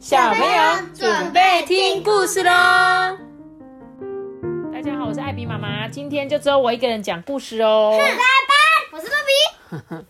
[0.00, 2.50] 小朋友准备听故事喽！
[4.72, 7.92] 大家好，我是艾比妈妈，今天就只有我一个人讲故事哦。
[8.00, 9.76] 是爸爸，我是豆比。
[9.88, 10.04] 哼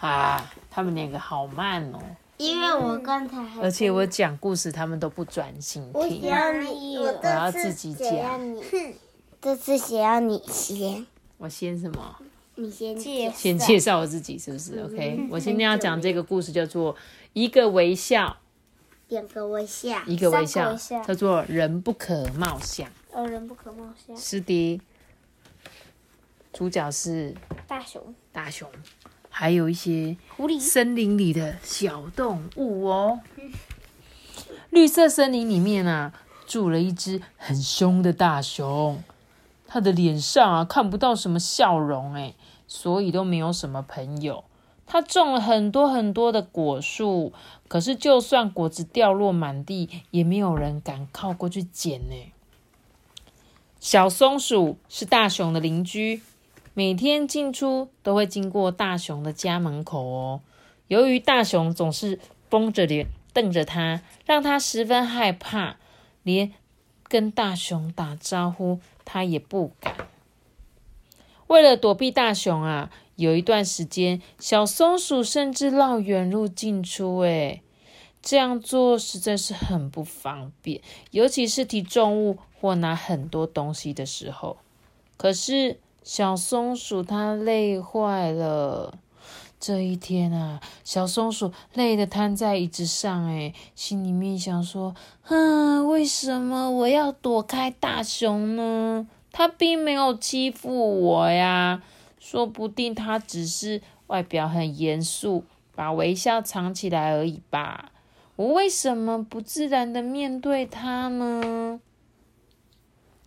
[0.04, 2.00] 啊，他们两个好慢哦。
[2.36, 5.92] 因为我刚才而且我讲故事，他们都不专心听。
[5.94, 8.10] 我要你，我要自己讲。
[9.40, 11.06] 这次谁要你先？
[11.38, 12.16] 我先什么？
[12.56, 16.96] 你先介先介绍我自己是不是？OK，我今天要讲这个故事叫做
[17.34, 18.36] 一个微笑，
[19.12, 22.88] 两个微笑，一个微笑，叫做人不可貌相。
[23.12, 24.16] 哦，人不可貌相。
[24.16, 24.80] 是的，
[26.50, 27.34] 主角是
[27.68, 28.66] 大熊，大熊，
[29.28, 33.20] 还有一些狐狸，森林里的小动物哦。
[34.70, 36.14] 绿色森林里面啊，
[36.46, 39.04] 住了一只很凶的大熊。
[39.66, 42.34] 他的脸上啊看不到什么笑容哎，
[42.66, 44.44] 所以都没有什么朋友。
[44.92, 47.32] 他种了很多很多的果树，
[47.66, 52.30] 可是就算果子掉落满地，也没有人敢靠过去捡呢。
[53.80, 56.20] 小松鼠是大熊的邻居，
[56.74, 60.42] 每天进出都会经过大熊的家门口哦。
[60.88, 65.76] 由于大熊总是绷着脸瞪着他，让他十分害怕，
[66.22, 66.52] 连
[67.04, 68.78] 跟大熊打招呼。
[69.06, 69.96] 他也不敢。
[71.46, 77.18] 为了躲避大熊啊，有一段时间，小松鼠甚至绕远路进出。
[77.20, 77.62] 诶
[78.22, 84.58] 这样做实在是很不方便，尤其是提重物或拿很多东西的时候。
[85.16, 88.98] 可是小松鼠它累坏了。
[89.58, 99.06] 这一天啊，小松鼠累得瘫在椅子上，诶心里面想说：“哼，为什么我要躲开大熊呢？
[99.30, 101.80] 他并没有欺负我呀，
[102.24, 105.42] 说不定他只是外表很严肃，
[105.74, 107.90] 把微笑藏起来而已吧。
[108.36, 111.80] 我为什么不自然的面对他呢？”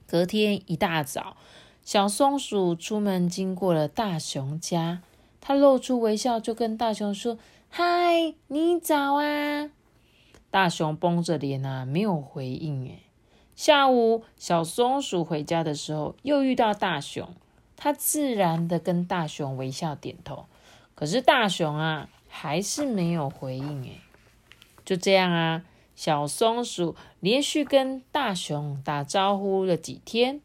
[0.08, 1.36] 隔天一大早，
[1.84, 5.02] 小松鼠出门经过了大熊家。
[5.42, 7.38] 它露出微笑，就跟大熊说
[7.70, 9.70] ：“嗨，你早啊！”
[10.50, 12.88] 大熊绷着脸啊，没有回应。
[12.88, 13.00] 哎，
[13.58, 17.36] 下午小松鼠回家的时候，又遇到大熊，
[17.76, 20.46] 他自然的跟大熊微笑点头。
[20.94, 23.84] 可是大熊啊，还是没有回应。
[23.86, 24.00] 哎，
[24.86, 25.64] 就这样啊，
[25.96, 30.42] 小松鼠连续跟大熊打招呼了几天，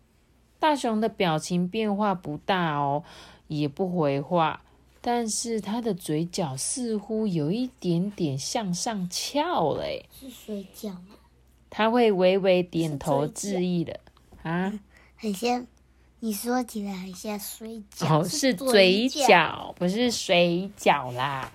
[0.58, 3.04] 大熊的表情变化不大哦，
[3.46, 4.62] 也不回话。
[5.02, 11.16] 但是他的嘴角似乎有一点点向上翘了，是水饺吗？
[11.70, 14.00] 他会微微点头致意的
[14.42, 14.78] 啊，
[15.16, 15.66] 很像，
[16.22, 21.50] 你说起来很像水饺，哦，是嘴角，不是水饺啦。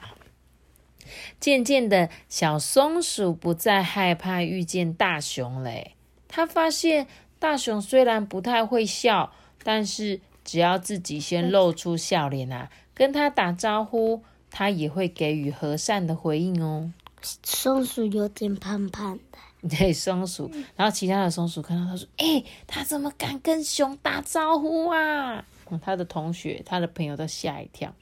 [1.40, 5.96] 渐渐的，小松鼠不再害怕遇见大熊嘞。
[6.28, 7.06] 他发现
[7.38, 9.32] 大熊虽然不太会笑，
[9.64, 12.72] 但是只要自己先露出笑脸啊。
[12.96, 16.92] 跟他打招呼，他也会给予和善的回应哦。
[17.22, 19.38] 松鼠有点胖胖的，
[19.70, 20.50] 对，松鼠。
[20.76, 25.46] 然后其他的松鼠看到他说：“哎，他怎么敢跟熊打招呼啊？”
[25.82, 27.94] 他的同学、他的朋友都吓一跳。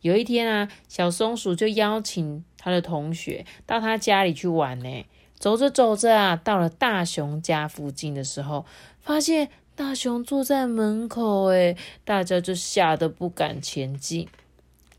[0.00, 5.06] 有一天啊，小松鼠就邀请他的同学到他家里去玩呢。
[5.38, 8.64] 走着走着啊，到了大熊家附近的时候，
[9.00, 9.48] 发现。
[9.74, 11.74] 大熊坐在门口，哎，
[12.04, 14.28] 大家就吓得不敢前进。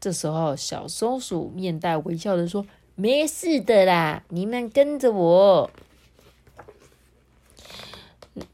[0.02, 2.66] 这时候，小松鼠面带微笑的说
[2.96, 5.70] ：“没事的啦，你们跟着我。”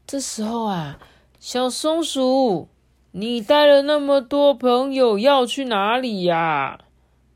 [0.06, 0.98] 这时候啊，
[1.38, 2.68] 小松鼠，
[3.12, 6.80] 你带了那么多朋友要去哪里呀？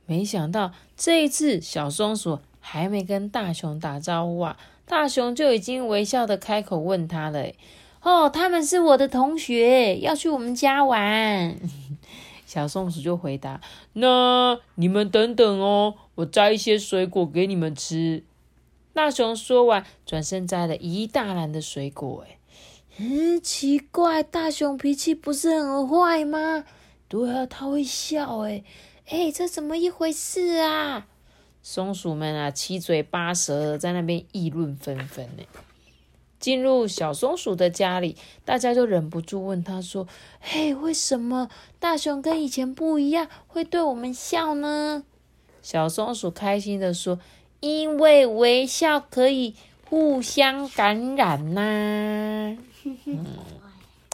[0.07, 7.47] 没想到这一次，小松鼠还没跟大熊打招呼啊，大熊就已经微笑的开口问他了。
[8.03, 11.57] 哦，他们是我的同学，要去我们家玩。
[12.45, 13.63] 小松鼠就回答
[13.95, 18.23] ：“那你们等等哦，我摘一些水果给你们吃。”
[18.95, 22.25] 大熊说完，转身摘了一大篮的水果。
[22.27, 22.39] 哎，
[22.99, 26.65] 嗯，奇怪，大熊脾气不是很坏吗？
[27.09, 28.39] 对啊，他会笑。
[28.45, 28.65] 哎，
[29.09, 31.07] 哎，这怎么一回事啊？
[31.61, 35.27] 松鼠们啊，七嘴八舌在那边议论纷纷。
[35.37, 35.43] 呢。
[36.39, 40.07] 进入小松鼠的家里，大家就忍不住问他说
[40.39, 41.49] ：“嘿，为什么
[41.81, 45.05] 大熊跟以前不一样，会对我们笑呢？”
[45.63, 47.19] 小松鼠开心的说
[47.65, 49.55] ：“因为微笑可以
[49.89, 52.59] 互相感染呐。”
[53.07, 53.25] 嗯，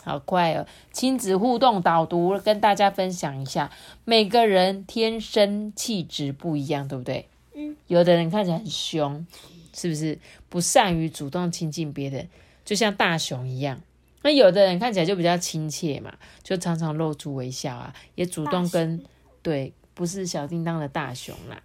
[0.04, 0.64] 好快哦！
[0.92, 3.72] 亲子互动导读，跟大家分享一下，
[4.04, 7.26] 每个人天生气质不一样，对不对？
[7.54, 9.26] 嗯，有的人看起来很凶。
[9.72, 10.18] 是不是？
[10.48, 12.28] 不善于主动亲近别人，
[12.64, 13.80] 就像大熊一样。
[14.22, 16.12] 那有的人看起来就比较亲切嘛，
[16.42, 19.02] 就常常露出微笑啊，也主动跟
[19.42, 21.62] 对，不是小叮当的大熊啦。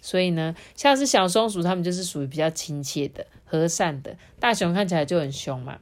[0.00, 4.16] 所以呢，像是小松鼠，它们就是属于比较亲切的、和善的。
[4.38, 5.78] 大熊看起来就很凶嘛。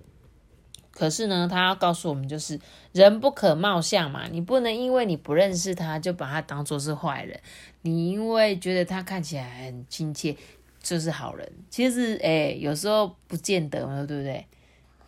[0.90, 2.58] 可是呢，他要告诉我们，就是
[2.90, 7.38] 人不可貌相嘛，你不能因为你不认识他，就把他当做是坏人。
[7.82, 10.36] 你因为觉得他看起来很亲切，
[10.82, 11.52] 就是好人。
[11.70, 14.44] 其实，哎，有时候不见得嘛，对不对？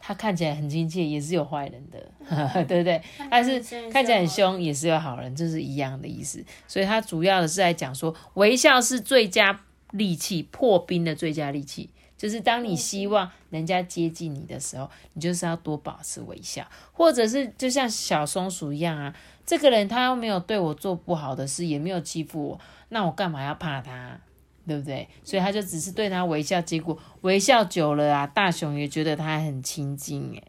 [0.00, 2.00] 他看起来很亲切，也是有坏人的，
[2.64, 3.00] 对不对？
[3.30, 3.60] 但是
[3.90, 6.42] 看起来很凶，也是有好人，这是一样的意思。
[6.66, 9.60] 所以，他主要的是在讲说，微笑是最佳
[9.92, 11.90] 利器，破冰的最佳利器。
[12.16, 19.14] 就是当你希望人家接近你的时候，你就是要多保持微笑，或者是就像小松鼠一样啊，
[19.46, 22.60] 这个人他又没有对我做不好的事，也没有欺负我，
[22.90, 24.20] 那我干嘛要怕他，
[24.66, 25.08] 对不对？
[25.24, 30.42] 所以他就只是对他微笑，结果微笑久了啊，大熊也觉得他很亲近，诶，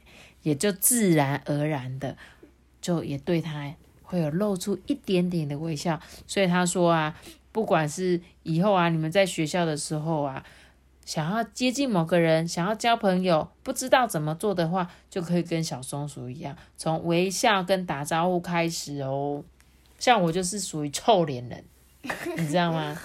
[0.43, 2.17] 也就自然而然的
[2.81, 3.73] 就也对他
[4.03, 5.99] 会有露出一点点的微笑。
[6.27, 7.15] 所以他说啊，
[7.51, 10.43] 不管是以后啊，你们在学校的时候啊。
[11.03, 19.43] 想要接近某个人，想要交朋友，不知道怎么做的话，就可以跟小松鼠一样，从微笑跟打招呼开始哦。
[19.97, 21.65] 像我就是属于臭脸人，
[22.37, 22.95] 你知道吗？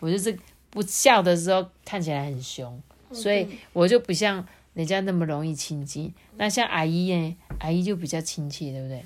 [0.00, 0.38] 我就是
[0.70, 2.80] 不笑的时候看起来很凶，
[3.12, 6.12] 所以我就不像人家那么容易亲近。
[6.36, 7.36] 那像阿姨呢？
[7.60, 9.04] 阿姨就比较亲切，对不对？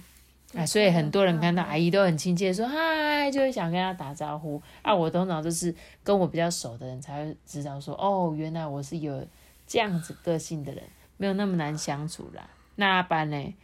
[0.54, 4.60] 啊，所以很多人看到阿姨都很亲切，说嗨，就会想跟她打招呼。
[4.82, 5.74] 啊，我通常都是
[6.04, 9.26] 跟我比较熟的人才会知道说，哦，原来我是有
[9.66, 10.84] 这样子个性的人，
[11.16, 12.50] 没有那么难相处啦。
[12.76, 13.54] 那阿班呢？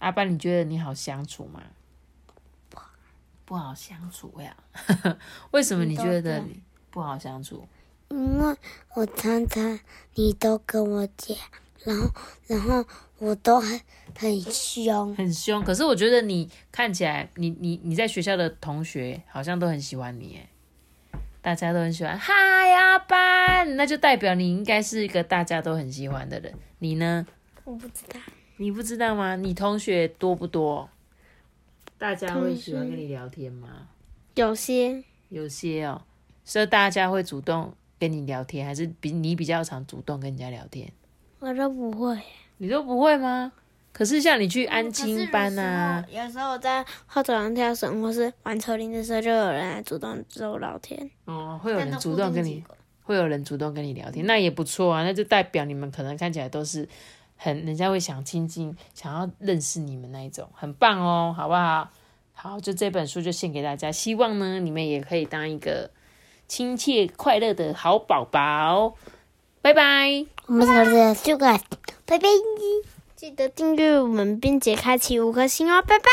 [0.00, 1.62] 阿班，你觉得你好相处吗？
[3.50, 4.56] 不不好相处呀？
[5.50, 7.66] 为什么你觉得你不好相处？
[8.10, 8.56] 因为
[8.94, 9.80] 我常常
[10.14, 11.36] 你都跟我讲。
[11.82, 12.08] 然后，
[12.46, 12.84] 然后
[13.18, 13.80] 我都很
[14.16, 15.64] 很凶，很凶。
[15.64, 20.38] 可是我觉得你看起来，你你你在学校的同学好像都很喜欢你，
[21.12, 22.16] 哎，大家都很喜欢。
[22.16, 22.32] 嗨，
[22.74, 26.54] 阿班，那就代表你应该是一个大家都很喜欢的人。
[26.78, 27.26] 你呢？
[27.64, 28.20] 我不知道。
[28.58, 29.34] 你不知道吗？
[29.34, 30.88] 你同学多不多？
[32.00, 33.68] 大家会喜欢跟你聊天吗？
[34.34, 36.00] 有些，有些哦。
[36.42, 40.90] 所以大家会主动跟你聊天，还是比你比较常主动跟人家聊天？
[41.40, 42.18] 我都不会，
[42.56, 43.52] 你都不会吗？
[43.92, 51.10] 可是像你去安亲班啊，有时候我在后走廊跳绳或是玩车铃的时候，就有人来主动找我聊天。
[51.26, 52.64] 哦，会有人主动跟你，
[53.02, 55.04] 会有人主动跟你聊天，那也不错啊。
[55.04, 56.88] 那就代表你们可能看起来都是
[57.42, 61.88] 很人家会想亲近、想要认识你们那一种，很棒哦，好不好？
[62.34, 65.90] 好，就这本书就献给大家，希望呢你们也可以当一个
[66.46, 68.94] 亲切快乐的好宝宝。
[69.62, 70.84] 拜拜，我们下
[71.14, 71.58] 次就拜
[72.04, 72.18] 拜，
[73.16, 76.08] 记得订阅我们，并且开启五颗星哦，拜拜，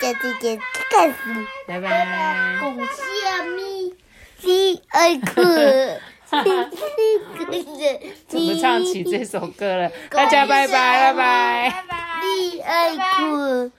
[0.00, 0.58] 下次见，
[0.90, 1.14] 开始，
[1.66, 3.02] 拜拜，恭喜
[3.56, 3.94] 咪，
[4.40, 6.00] 第二个，
[8.26, 9.90] 怎么唱起这首歌了？
[10.10, 11.84] 大家拜拜，拜拜，
[12.20, 13.70] 第二个，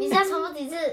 [0.00, 0.76] 你再重复几次？